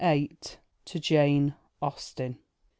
VIII. 0.03 0.31
To 0.85 0.99
Jane 0.99 1.53
Austen. 1.79 2.39